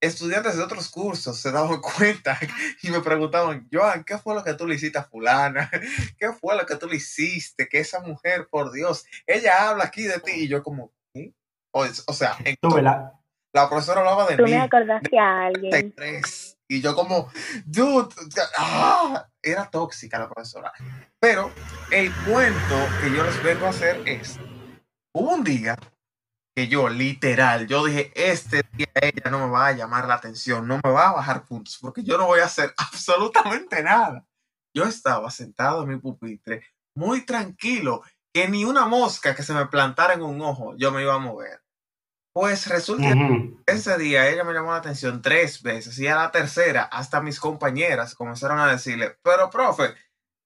[0.00, 2.38] estudiantes de otros cursos se daban cuenta
[2.82, 5.70] y me preguntaban, Joan, ¿qué fue lo que tú le hiciste a fulana?
[6.18, 7.68] ¿Qué fue lo que tú le hiciste?
[7.68, 10.32] Que esa mujer, por Dios, ella habla aquí de ti.
[10.32, 11.34] Y yo como, ¿qué?
[11.72, 13.12] O, o sea, en- Tú, ¿verdad?
[13.52, 14.50] la profesora hablaba de tú mí.
[14.52, 15.70] me acordaste a alguien.
[15.70, 16.56] 33.
[16.68, 17.28] Y yo como,
[17.64, 18.14] dude,
[18.56, 20.72] ah, era tóxica la profesora.
[21.18, 21.50] Pero
[21.90, 24.38] el cuento que yo les vengo a hacer es,
[25.12, 25.76] hubo un día
[26.60, 30.68] que yo literal, yo dije, este día ella no me va a llamar la atención,
[30.68, 34.26] no me va a bajar puntos, porque yo no voy a hacer absolutamente nada.
[34.74, 36.62] Yo estaba sentado en mi pupitre,
[36.94, 38.02] muy tranquilo,
[38.34, 41.18] que ni una mosca que se me plantara en un ojo yo me iba a
[41.18, 41.62] mover.
[42.34, 43.62] Pues resulta Ujú.
[43.64, 47.40] ese día ella me llamó la atención tres veces y a la tercera hasta mis
[47.40, 49.94] compañeras comenzaron a decirle, pero profe,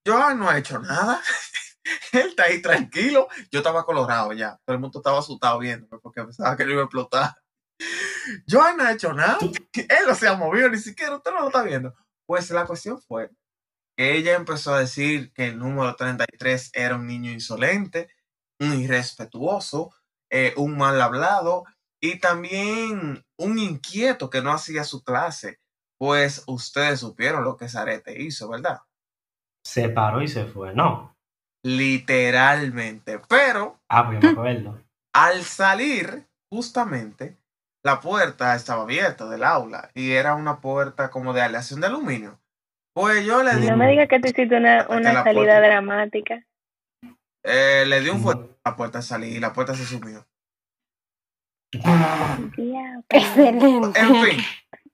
[0.06, 1.20] Joan no ha hecho nada.
[2.12, 3.28] Él está ahí tranquilo.
[3.50, 4.58] Yo estaba colorado ya.
[4.64, 7.36] Todo el mundo estaba asustado viéndome porque pensaba que lo iba a explotar.
[8.48, 9.38] Joan no ha hecho nada.
[9.74, 11.16] Él no se ha movido ni siquiera.
[11.16, 11.94] Usted no lo está viendo.
[12.26, 13.30] Pues la cuestión fue
[13.96, 18.08] que ella empezó a decir que el número 33 era un niño insolente,
[18.58, 19.92] un irrespetuoso,
[20.30, 21.64] eh, un mal hablado
[22.00, 25.60] y también un inquieto que no hacía su clase.
[25.98, 28.80] Pues ustedes supieron lo que Zarete hizo, ¿verdad?
[29.64, 30.74] Se paró y se fue.
[30.74, 31.13] No.
[31.64, 33.20] Literalmente.
[33.28, 34.80] Pero Ah, pues yo me acuerdo.
[35.14, 37.36] al salir, justamente,
[37.82, 42.38] la puerta estaba abierta del aula y era una puerta como de aleación de aluminio.
[42.94, 45.60] Pues yo le di, No me digas que tú hiciste una, una salida puerta.
[45.60, 46.46] dramática.
[47.42, 50.24] eh, le di un fuerte a la puerta al salir y la puerta se sumió.
[53.08, 54.00] Excelente.
[54.00, 54.40] En fin,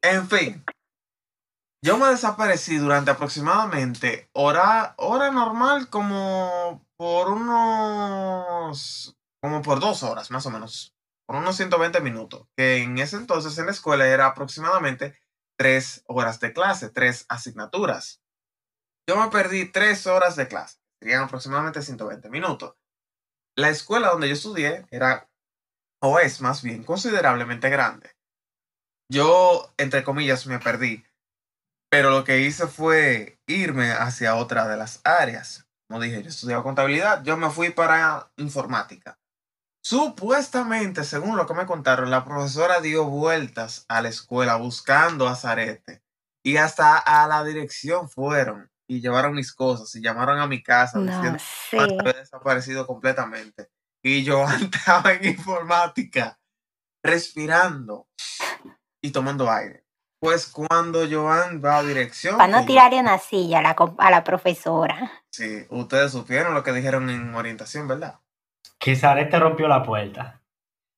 [0.02, 0.64] en fin.
[1.82, 10.30] Yo me desaparecí durante aproximadamente hora, hora normal como por unos, como por dos horas
[10.30, 10.94] más o menos,
[11.26, 15.18] por unos 120 minutos, que en ese entonces en la escuela era aproximadamente
[15.58, 18.20] tres horas de clase, tres asignaturas.
[19.08, 22.76] Yo me perdí tres horas de clase, serían aproximadamente 120 minutos.
[23.56, 25.30] La escuela donde yo estudié era,
[26.02, 28.20] o es más bien, considerablemente grande
[29.10, 31.04] yo, entre comillas, me perdí.
[31.90, 35.66] Pero lo que hice fue irme hacia otra de las áreas.
[35.88, 39.18] como dije, yo estudiaba contabilidad, yo me fui para informática.
[39.82, 45.34] Supuestamente, según lo que me contaron, la profesora dio vueltas a la escuela buscando a
[45.34, 46.02] Zarete
[46.44, 50.98] y hasta a la dirección fueron y llevaron mis cosas y llamaron a mi casa
[50.98, 51.38] No diciendo
[51.70, 53.70] que había desaparecido completamente.
[54.02, 56.38] Y yo estaba en informática,
[57.02, 58.08] respirando
[59.02, 59.86] y tomando aire.
[60.20, 64.10] Pues cuando Joan va a dirección, Para no yo- tirarle una silla a la, a
[64.10, 65.10] la profesora.
[65.30, 68.16] sí, ustedes supieron lo que dijeron en orientación, ¿verdad?
[68.78, 70.40] Que Zarete rompió la puerta.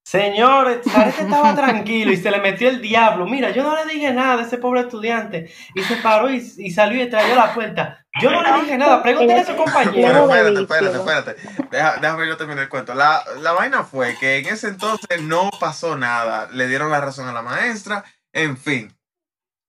[0.04, 3.24] Señores, Zarete estaba tranquilo y se le metió el diablo.
[3.26, 5.52] Mira, yo no le dije nada a ese pobre estudiante.
[5.76, 8.04] Y se paró y, y salió y trayó la puerta.
[8.20, 9.02] Yo no le dije nada.
[9.02, 10.26] Pregúntale a su Pero compañero.
[10.26, 11.68] De espérate, espérate, espérate.
[11.70, 12.94] Deja- déjame yo terminar el cuento.
[12.94, 16.48] La, la vaina fue que en ese entonces no pasó nada.
[16.52, 18.04] Le dieron la razón a la maestra.
[18.32, 18.92] En fin,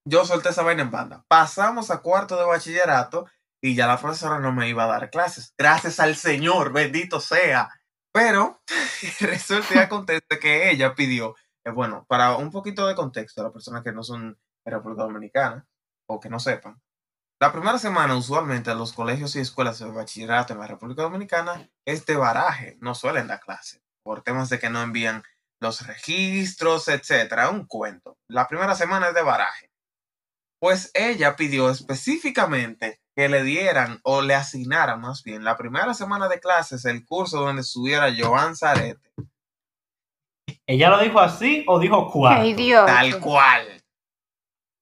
[0.06, 1.26] yo solté esa vaina en banda.
[1.28, 3.28] Pasamos a cuarto de bachillerato
[3.62, 5.54] y ya la profesora no me iba a dar clases.
[5.58, 7.70] Gracias al Señor, bendito sea.
[8.12, 8.62] Pero
[9.22, 11.36] resulta y que ella pidió,
[11.66, 15.04] eh, bueno, para un poquito de contexto a las personas que no son de República
[15.04, 15.66] Dominicana
[16.08, 16.82] o que no sepan,
[17.42, 22.06] la primera semana usualmente los colegios y escuelas de bachillerato en la República Dominicana es
[22.06, 25.24] de baraje, no suelen dar clase por temas de que no envían
[25.60, 28.18] los registros, etcétera, un cuento.
[28.28, 29.73] La primera semana es de baraje.
[30.64, 36.30] Pues ella pidió específicamente que le dieran o le asignaran más bien la primera semana
[36.30, 39.12] de clases el curso donde estuviera Joan Zarete,
[40.66, 42.44] ¿Ella lo dijo así o dijo cuál?
[42.44, 42.86] Ay, Dios.
[42.86, 43.84] tal cual.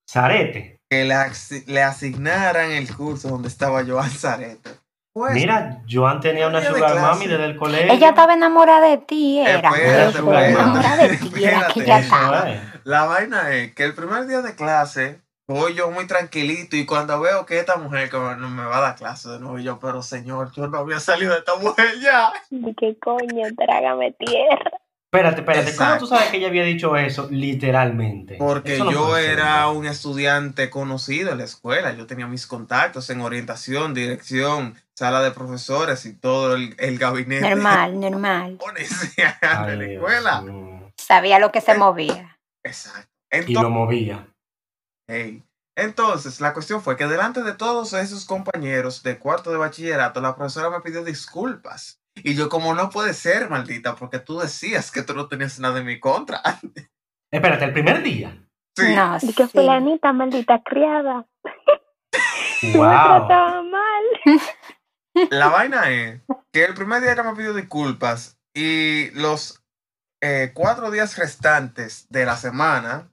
[0.07, 0.79] Zarete.
[0.87, 4.69] Que le, asi- le asignaran el curso donde estaba Joan Zarete.
[5.15, 7.01] Pues, Mira, Joan tenía una de sugar clase.
[7.07, 7.91] mami desde el colegio.
[7.91, 9.69] Ella estaba enamorada de ti, era.
[9.69, 12.45] Espérate, espérate, enamorada de ti, era que estaba.
[12.83, 17.19] La vaina es que el primer día de clase voy yo muy tranquilito y cuando
[17.19, 20.01] veo que esta mujer que me, me va a dar clase de nuevo, yo, pero
[20.01, 22.31] señor, yo no había salido de esta mujer ya.
[22.49, 23.47] ¿Y qué coño?
[23.57, 24.71] Trágame tierra.
[25.13, 25.65] Espérate, espérate.
[25.75, 26.05] ¿Cómo Exacto.
[26.05, 28.35] tú sabes que ella había dicho eso literalmente?
[28.37, 33.09] Porque Eso no yo era un estudiante conocido en la escuela, yo tenía mis contactos
[33.09, 38.57] en orientación, dirección, sala de profesores y todo el, el gabinete Normal, normal.
[38.57, 40.43] de la escuela.
[40.97, 42.37] Sabía lo que se movía.
[42.63, 43.09] Exacto.
[43.47, 44.27] Y lo movía.
[45.07, 45.43] Ey.
[45.77, 50.35] Entonces, la cuestión fue que delante de todos esos compañeros de cuarto de bachillerato, la
[50.35, 52.01] profesora me pidió disculpas.
[52.15, 55.79] Y yo, como no puede ser, maldita, porque tú decías que tú no tenías nada
[55.79, 56.41] en mi contra.
[57.31, 58.37] Espérate, el primer día.
[58.77, 58.93] Sí.
[58.95, 59.51] No, Y que sí.
[59.53, 61.25] fulanita maldita criada.
[62.63, 62.87] Me Wow.
[62.87, 64.03] trataba mal.
[65.31, 66.21] La vaina es
[66.53, 69.61] que el primer día ella me pidió disculpas y los
[70.21, 73.10] eh, cuatro días restantes de la semana,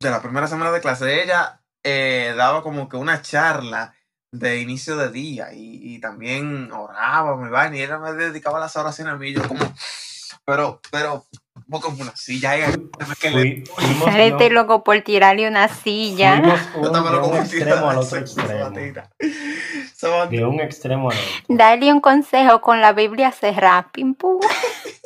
[0.00, 3.94] de la primera semana de clase, ella eh, daba como que una charla
[4.30, 8.76] de inicio de día y, y también oraba, me vaina, y ella me dedicaba las
[8.76, 9.60] oraciones a mí, yo como,
[10.44, 11.24] pero, pero,
[11.66, 12.72] vos como una silla, ella,
[13.20, 16.36] que le- Fui- fuimos Sale de este un- loco por tirarle una silla.
[16.36, 18.70] fuimos yo un- de un extremo al otro extremo.
[20.28, 21.30] De un extremo al otro.
[21.48, 23.88] Dale un consejo con la Biblia cerrada.
[23.90, 24.38] Pim pum.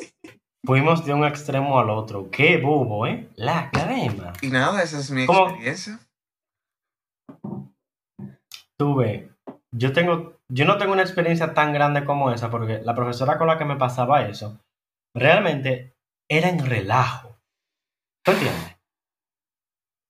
[0.65, 2.29] Fuimos de un extremo al otro.
[2.29, 3.27] Qué bobo, ¿eh?
[3.35, 4.33] La crema.
[4.41, 5.47] Y nada, esa es mi ¿Cómo?
[5.47, 5.99] experiencia.
[8.77, 9.31] Tuve,
[9.71, 13.47] yo tengo, yo no tengo una experiencia tan grande como esa, porque la profesora con
[13.47, 14.59] la que me pasaba eso,
[15.15, 15.95] realmente
[16.29, 17.37] era en relajo.
[18.23, 18.77] ¿Tú entiendes?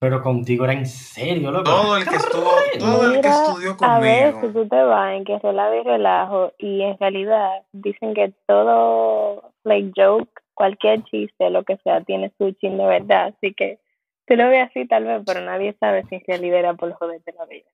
[0.02, 1.66] Pero contigo era en serio, loco.
[1.66, 4.54] Todo el que estuvo, todo el que estudió A veces conmigo.
[4.64, 9.92] tú te vas en que relajo y relajo y en realidad dicen que todo, like
[9.96, 13.34] joke, cualquier chiste, lo que sea, tiene su chin de verdad.
[13.36, 13.80] Así que
[14.28, 17.34] tú lo ves así tal vez, pero nadie sabe si en realidad era por joderte
[17.34, 17.68] la vida.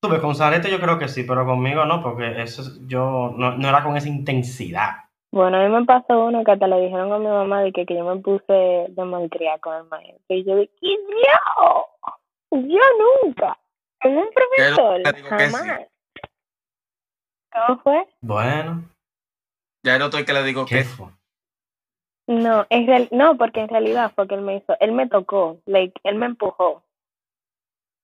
[0.00, 3.52] Tuve con Zarete yo creo que sí, pero conmigo no, porque eso es- yo no,
[3.58, 4.90] no era con esa intensidad.
[5.30, 7.84] Bueno, a mí me pasó uno que hasta le dijeron a mi mamá de que,
[7.84, 10.24] que yo me puse de malcriada con el maestro.
[10.36, 11.86] Y yo dije, "¿Y yo?
[12.52, 12.80] Yo
[13.22, 13.58] nunca.
[14.00, 15.22] Con un profesor, sí.
[15.28, 15.88] jamás.
[17.52, 18.06] ¿Cómo fue?
[18.22, 18.84] Bueno,
[19.84, 21.06] Ya no estoy que le digo ¿qué que fue?
[22.26, 25.58] No, en real, no, porque en realidad fue que él me hizo, él me tocó,
[25.64, 26.82] like, él me empujó.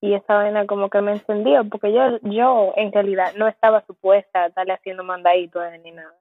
[0.01, 4.43] Y esa vaina como que me encendió, porque yo, yo en realidad no estaba supuesta
[4.43, 6.13] a estarle haciendo mandadito a él ni nada.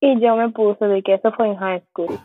[0.00, 2.18] Y yo me puse de que eso fue en high school.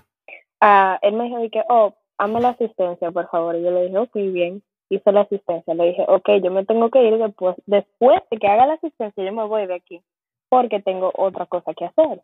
[0.62, 3.56] Ah, él me dijo de que, oh, hazme la asistencia, por favor.
[3.56, 4.62] Y yo le dije, ok, bien.
[4.90, 5.74] Hice la asistencia.
[5.74, 7.56] Le dije, ok, yo me tengo que ir después.
[7.66, 10.02] Después de que haga la asistencia, yo me voy de aquí.
[10.50, 12.22] Porque tengo otra cosa que hacer.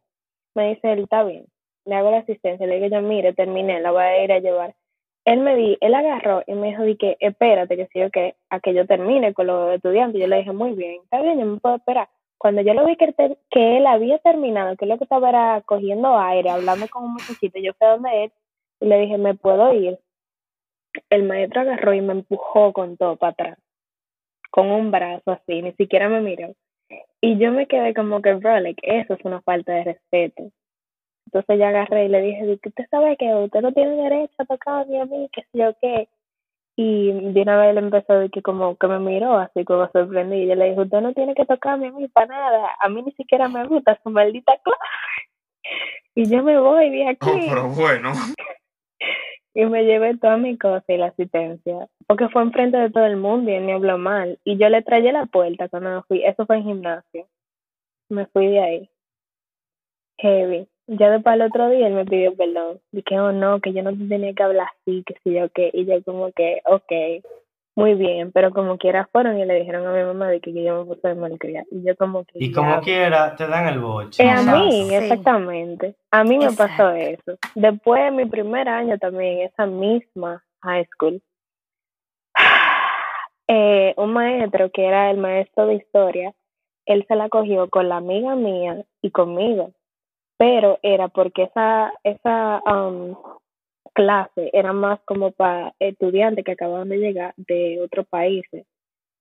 [0.55, 1.45] Me dice él, está bien
[1.85, 4.75] le hago la asistencia, le digo yo, mire, terminé, la voy a ir a llevar.
[5.25, 8.73] Él me di, él agarró y me dijo, di que espérate, que que, a que
[8.73, 10.21] yo termine con los estudiantes.
[10.21, 12.09] Yo le dije, muy bien, está bien, yo me puedo esperar.
[12.37, 15.61] Cuando yo lo vi que, él- que él había terminado, que lo que estaba era
[15.65, 18.31] cogiendo aire, hablando con un muchachito, yo fui a donde él
[18.81, 19.99] y le dije, ¿me puedo ir?
[21.09, 23.59] El maestro agarró y me empujó con todo para atrás,
[24.51, 26.53] con un brazo así, ni siquiera me miró.
[27.19, 30.51] Y yo me quedé como que, bro, eso es una falta de respeto.
[31.25, 34.33] Entonces yo agarré y le dije, "Di que usted sabe que usted no tiene derecho
[34.39, 36.07] a tocarme a mí, que sé yo qué.
[36.77, 39.89] Y de una vez él empezó a decir que como que me miró así como
[39.91, 40.43] sorprendido.
[40.43, 42.69] Y yo le dije, usted no tiene que tocarme a mí para nada.
[42.79, 44.79] A mí ni siquiera me gusta su maldita clase.
[46.17, 47.29] Y yo me voy de aquí.
[47.29, 48.13] Oh, pero bueno.
[49.57, 51.87] Y me llevé toda mi cosa y la asistencia.
[52.07, 54.37] Porque fue enfrente de todo el mundo y él me habló mal.
[54.43, 56.23] Y yo le traje la puerta cuando me fui.
[56.25, 57.29] Eso fue en gimnasio.
[58.09, 58.89] Me fui de ahí.
[60.17, 60.67] Heavy.
[60.87, 62.79] Ya después al otro día él me pidió perdón.
[62.91, 65.71] Dije, oh no, que yo no te tenía que hablar así, que si yo qué.
[65.73, 67.23] Y yo como que, ok,
[67.75, 68.31] muy bien.
[68.31, 70.85] Pero como quiera fueron y le dijeron a mi mamá de que, que yo me
[70.85, 71.65] puse de malcriada.
[71.71, 72.33] Y yo como que...
[72.35, 74.23] Y como quiera, te dan el boche.
[74.23, 74.95] Eh, a mí, Sí.
[74.95, 75.95] exactamente.
[76.11, 77.37] A mí me pasó eso.
[77.55, 81.21] Después de mi primer año también, esa misma high school,
[83.47, 86.33] eh, un maestro que era el maestro de historia,
[86.85, 89.71] él se la cogió con la amiga mía y conmigo.
[90.37, 93.15] Pero era porque esa, esa um,
[93.93, 98.65] clase era más como para estudiantes que acababan de llegar de otros países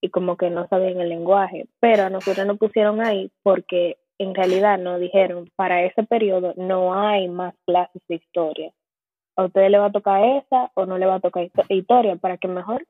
[0.00, 1.66] y como que no sabían el lenguaje.
[1.80, 6.94] Pero a nosotros nos pusieron ahí porque en realidad nos dijeron, para ese periodo no
[6.94, 8.72] hay más clases de historia.
[9.36, 12.16] A ustedes le va a tocar esa o no le va a tocar histo- historia,
[12.16, 12.84] para que mejor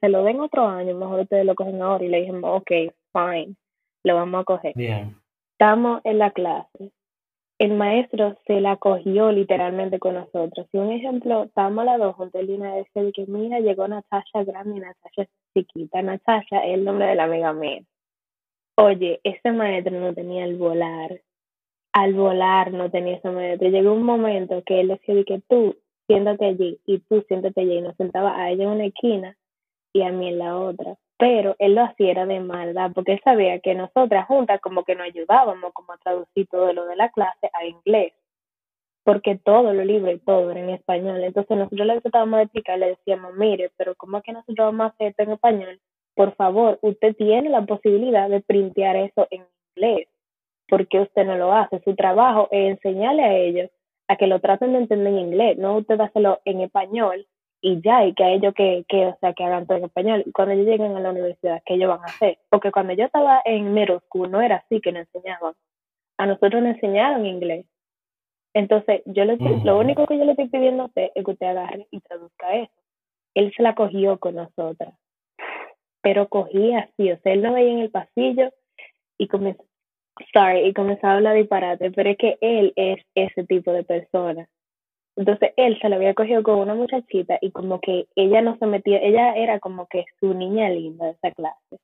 [0.00, 2.70] se lo den otro año, mejor ustedes lo cogen ahora y le dijimos, ok,
[3.12, 3.54] fine,
[4.04, 4.72] lo vamos a coger.
[4.74, 5.16] Bien.
[5.52, 6.90] Estamos en la clase.
[7.58, 10.66] El maestro se la cogió literalmente con nosotros.
[10.70, 14.44] Si un ejemplo, estábamos las dos juntas y una vez de que mira, llegó Natasha
[14.44, 16.02] grande y Natasha chiquita.
[16.02, 17.82] Natasha es el nombre de la amiga mía.
[18.76, 21.22] Oye, ese maestro no tenía el volar.
[21.94, 23.70] Al volar no tenía ese maestro.
[23.70, 27.78] Llegó un momento que él decía de que tú siéntate allí y tú siéntate allí
[27.78, 29.34] y nos sentaba a ella en una esquina
[29.94, 30.96] y a mí en la otra.
[31.18, 34.94] Pero él lo hacía era de maldad, porque él sabía que nosotras juntas como que
[34.94, 38.12] nos ayudábamos como a traducir todo lo de la clase a inglés,
[39.02, 41.22] porque todo lo libro y todo era en español.
[41.24, 44.84] Entonces nosotros le tratábamos de explicar, le decíamos, mire, pero ¿cómo es que nosotros vamos
[44.84, 45.80] a hacer esto en español?
[46.14, 50.08] Por favor, usted tiene la posibilidad de printear eso en inglés.
[50.68, 51.80] ¿Por qué usted no lo hace?
[51.80, 53.70] Su trabajo es enseñarle a ellos
[54.08, 57.26] a que lo traten de entender en inglés, no usted hacerlo en español
[57.60, 60.22] y ya, y que a ellos que, que, o sea, que hagan todo en español.
[60.26, 62.38] Y cuando ellos lleguen a la universidad, ¿qué ellos van a hacer?
[62.50, 65.54] Porque cuando yo estaba en middle school, no era así que nos enseñaban.
[66.18, 67.66] A nosotros nos enseñaron inglés.
[68.54, 71.30] Entonces, yo le estoy- lo único que yo le estoy pidiendo a usted es que
[71.30, 72.72] usted agarre y traduzca eso.
[73.34, 74.94] Él se la cogió con nosotras,
[76.02, 78.50] pero cogía así, o sea, él no veía en el pasillo
[79.18, 79.64] y comenzó,
[80.32, 84.48] sorry, y comenzaba a hablar disparate, pero es que él es ese tipo de persona.
[85.16, 88.66] Entonces él se la había cogido con una muchachita y como que ella no se
[88.66, 91.80] metía, ella era como que su niña linda de esa clase.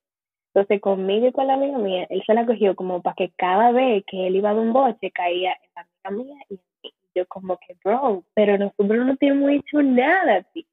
[0.55, 3.73] Entonces conmigo y con la amiga mía, él se la cogió como para que cada
[3.73, 7.27] vez que él iba de un boche caía en la amiga mía y y yo
[7.27, 10.65] como que, bro, pero nosotros no tenemos hecho nada, tío.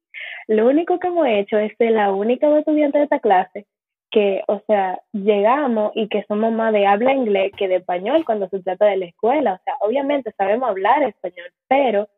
[0.48, 3.66] Lo único que hemos hecho es ser la única estudiante de esta clase
[4.10, 8.48] que, o sea, llegamos y que somos más de habla inglés que de español cuando
[8.48, 9.54] se trata de la escuela.
[9.54, 12.08] O sea, obviamente sabemos hablar español, pero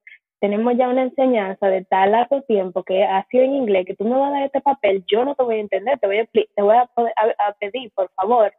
[0.42, 4.02] tenemos ya una enseñanza de tal largo tiempo que ha sido en inglés, que tú
[4.02, 6.26] me vas a dar este papel, yo no te voy a entender, te voy a,
[6.26, 8.52] te voy a, pedir, por favor,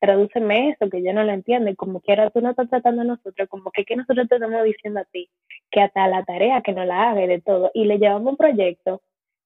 [0.00, 3.04] tradúceme eso, que yo no lo entiendo, y como quiera tú no estás tratando a
[3.06, 5.30] nosotros, como que, que nosotros te estamos diciendo a ti,
[5.70, 8.36] que hasta la tarea que no la haga y de todo, y le llevamos un
[8.36, 9.00] proyecto,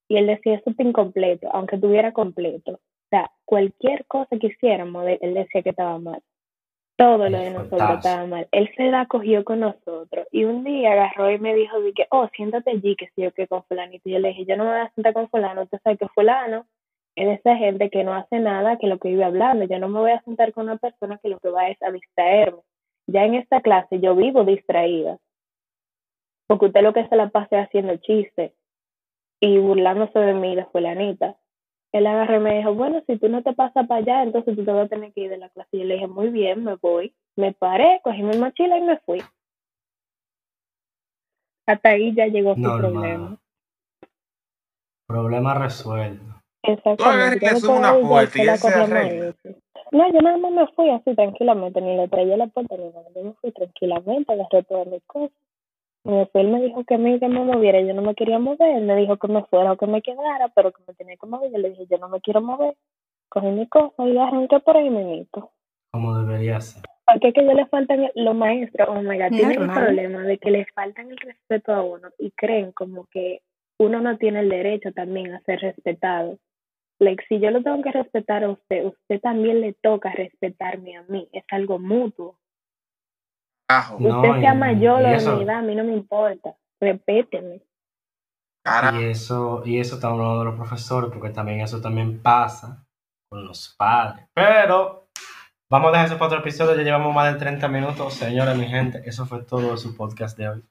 [0.09, 2.73] y él decía, esto está incompleto, aunque tuviera completo.
[2.73, 6.21] O sea, cualquier cosa que hiciéramos, él decía que estaba mal.
[6.97, 8.49] Todo lo de nosotros estaba mal.
[8.53, 10.29] Él se la cogió con nosotros.
[10.31, 13.49] Y un día agarró y me dijo, que, oh, siéntate allí, que si yo que
[13.49, 14.09] con fulanito.
[14.09, 15.63] Y yo le dije, yo no me voy a sentar con fulano.
[15.63, 16.67] Usted sabe que fulano
[17.17, 19.65] es de esa gente que no hace nada que lo que vive hablando.
[19.65, 21.91] Yo no me voy a sentar con una persona que lo que va es a
[21.91, 22.61] distraerme.
[23.07, 25.19] Ya en esta clase yo vivo distraída.
[26.47, 28.53] Porque usted lo que se la pase haciendo chistes
[29.41, 31.37] y burlándose de mí, de fulanita.
[31.95, 34.65] Él agarró y me dijo, bueno, si tú no te pasas para allá, entonces tú
[34.65, 35.69] te vas a tener que ir de la clase.
[35.71, 37.15] Y yo le dije, muy bien, me voy.
[37.37, 39.23] Me paré, cogí mi mochila y me fui.
[41.67, 42.91] Hasta ahí ya llegó su Normal.
[42.93, 43.39] problema.
[45.07, 46.25] Problema resuelto.
[46.65, 46.81] Le
[47.41, 49.57] Yo subes una puerta y se.
[49.93, 53.07] No, yo nada más me fui así tranquilamente, ni le traía la puerta ni nada.
[53.15, 55.31] Yo me fui tranquilamente, agarré todas mis cosas.
[56.05, 58.39] Y después él me dijo que a mí que me moviera, yo no me quería
[58.39, 58.77] mover.
[58.77, 61.27] Él me dijo que me fuera o que me quedara, pero que me tenía que
[61.27, 61.51] mover.
[61.51, 62.75] Yo le dije, yo no me quiero mover.
[63.31, 65.51] Cogí mi cosa y arranqué por ahí mismo.
[65.91, 66.83] como debería ser.
[67.07, 70.39] Porque es que ya le faltan los maestros, oh my God, tienen el problema de
[70.39, 73.43] que les faltan el respeto a uno y creen como que
[73.79, 76.39] uno no tiene el derecho también a ser respetado.
[76.99, 81.03] Like, si yo lo tengo que respetar a usted, usted también le toca respetarme a
[81.03, 81.29] mí.
[81.33, 82.39] Es algo mutuo.
[83.67, 86.55] Carajo, No, usted sea mayor o de mi edad, a mí no me importa.
[86.81, 87.61] Respéteme.
[88.65, 89.01] carajo.
[89.01, 92.85] Y eso, y eso está hablando de los profesores, porque también eso también pasa
[93.31, 94.27] con los padres.
[94.35, 95.09] Pero
[95.71, 98.15] vamos a dejar eso para otro episodio, ya llevamos más de 30 minutos.
[98.15, 100.63] Señores, mi gente, eso fue todo de su podcast de hoy.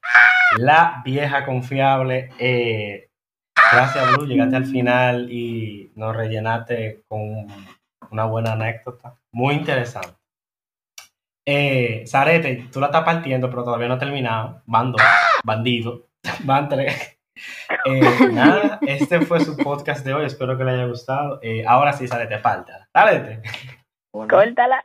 [0.58, 2.30] La vieja confiable.
[2.38, 3.10] eh,
[3.72, 7.46] gracias, Blue, llegaste al final y nos rellenaste con
[8.10, 9.16] una buena anécdota.
[9.32, 10.14] Muy interesante.
[11.46, 14.62] Eh, Zarete, tú la estás partiendo, pero todavía no ha terminado.
[14.66, 15.02] Van dos,
[15.44, 16.08] bandido,
[16.44, 17.18] van tres.
[17.86, 20.24] Eh, nada, este fue su podcast de hoy.
[20.26, 21.40] Espero que le haya gustado.
[21.42, 22.88] Eh, ahora sí, Zarete, falta.
[22.96, 23.42] Zarete,
[24.10, 24.84] Córtala.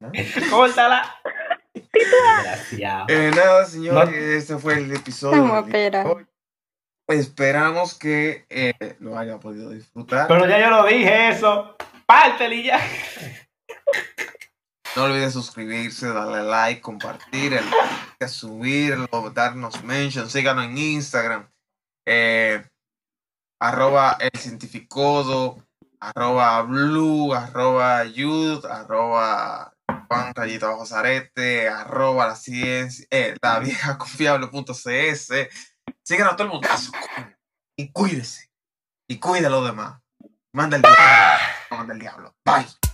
[0.50, 1.02] córtala.
[1.74, 3.06] Desgraciado.
[3.08, 5.42] eh, nada, señores, No- este fue el episodio.
[5.42, 6.06] De esperar.
[6.06, 6.26] hoy.
[7.08, 10.28] Esperamos que eh, lo haya podido disfrutar.
[10.28, 11.76] Pero ya yo lo dije eso.
[12.06, 12.78] Pártela y ya.
[14.96, 21.48] No olviden suscribirse, darle like, compartir, el, subirlo, darnos mention, síganos en Instagram,
[22.06, 22.64] eh,
[23.60, 25.64] arroba el cientificodo,
[26.00, 29.72] arroba blue, arroba youth, arroba
[30.08, 35.28] Juan Rayita Bajo Zarete, arroba la ciencia, eh, la vieja confiable.cs.
[36.02, 36.90] Síganos todo el mundazo.
[36.90, 37.36] coño,
[37.76, 38.50] Y cuídese.
[39.08, 40.00] Y cuida a los demás.
[40.52, 40.98] Manda el diablo.
[41.70, 42.34] Manda el diablo.
[42.44, 42.89] Bye.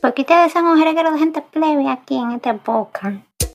[0.00, 3.18] Porque ustedes son mujeres que lo gente plebe aquí en este podcast.